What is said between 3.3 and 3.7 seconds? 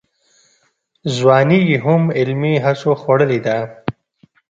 ده.